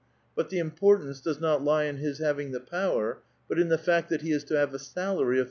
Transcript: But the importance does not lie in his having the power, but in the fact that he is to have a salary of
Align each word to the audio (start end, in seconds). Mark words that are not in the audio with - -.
But 0.35 0.49
the 0.49 0.57
importance 0.57 1.21
does 1.21 1.39
not 1.39 1.63
lie 1.63 1.83
in 1.83 1.97
his 1.97 2.17
having 2.17 2.49
the 2.53 2.59
power, 2.59 3.21
but 3.47 3.59
in 3.59 3.69
the 3.69 3.77
fact 3.77 4.09
that 4.09 4.23
he 4.23 4.31
is 4.31 4.43
to 4.45 4.55
have 4.57 4.73
a 4.73 4.79
salary 4.79 5.37
of 5.39 5.39